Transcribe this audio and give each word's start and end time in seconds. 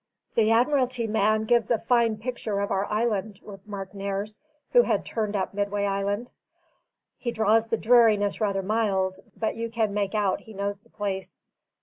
"The 0.33 0.49
Admiralty 0.49 1.05
man 1.05 1.43
gives 1.43 1.69
a 1.69 1.77
fine 1.77 2.17
picture 2.17 2.59
of 2.59 2.71
our 2.71 2.85
island," 2.91 3.39
remarked 3.43 3.93
Nares, 3.93 4.41
who 4.73 4.81
had 4.81 5.05
turned 5.05 5.35
up 5.35 5.53
Midway 5.53 5.85
Island. 5.85 6.31
"He 7.19 7.31
draws 7.31 7.67
the 7.67 7.77
dreariness 7.77 8.41
rather 8.41 8.63
mild, 8.63 9.19
but 9.37 9.55
you 9.55 9.69
can 9.69 9.93
make 9.93 10.15
out 10.15 10.39
he 10.39 10.55
knows 10.55 10.79
the 10.79 10.89
place." 10.89 11.43